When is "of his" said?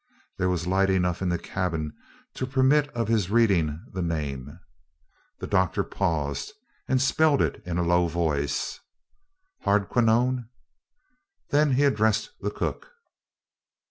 2.95-3.29